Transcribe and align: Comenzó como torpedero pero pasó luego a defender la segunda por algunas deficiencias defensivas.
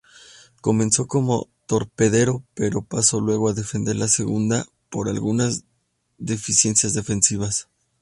Comenzó 0.61 1.05
como 1.07 1.47
torpedero 1.67 2.43
pero 2.55 2.81
pasó 2.81 3.19
luego 3.21 3.49
a 3.49 3.53
defender 3.53 3.97
la 3.97 4.07
segunda 4.07 4.65
por 4.89 5.07
algunas 5.07 5.63
deficiencias 6.17 6.95
defensivas. 6.95 7.69